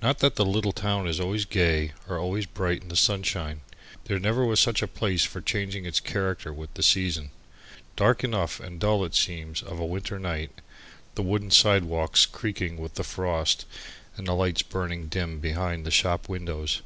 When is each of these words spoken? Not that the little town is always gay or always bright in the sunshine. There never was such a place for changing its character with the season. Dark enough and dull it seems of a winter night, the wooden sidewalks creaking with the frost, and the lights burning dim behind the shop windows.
Not 0.00 0.20
that 0.20 0.36
the 0.36 0.46
little 0.46 0.72
town 0.72 1.06
is 1.06 1.20
always 1.20 1.44
gay 1.44 1.92
or 2.08 2.18
always 2.18 2.46
bright 2.46 2.80
in 2.80 2.88
the 2.88 2.96
sunshine. 2.96 3.60
There 4.06 4.18
never 4.18 4.42
was 4.46 4.60
such 4.60 4.80
a 4.80 4.86
place 4.88 5.24
for 5.24 5.42
changing 5.42 5.84
its 5.84 6.00
character 6.00 6.54
with 6.54 6.72
the 6.72 6.82
season. 6.82 7.32
Dark 7.94 8.24
enough 8.24 8.60
and 8.60 8.80
dull 8.80 9.04
it 9.04 9.14
seems 9.14 9.60
of 9.60 9.78
a 9.78 9.84
winter 9.84 10.18
night, 10.18 10.62
the 11.16 11.22
wooden 11.22 11.50
sidewalks 11.50 12.24
creaking 12.24 12.78
with 12.78 12.94
the 12.94 13.04
frost, 13.04 13.66
and 14.16 14.26
the 14.26 14.32
lights 14.32 14.62
burning 14.62 15.08
dim 15.08 15.38
behind 15.38 15.84
the 15.84 15.90
shop 15.90 16.30
windows. 16.30 16.80